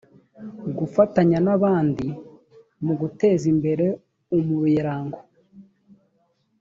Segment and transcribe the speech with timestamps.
[0.77, 2.05] gufatanya n’ abandi
[2.85, 3.85] mu guteza imbere
[4.37, 5.19] umuyrango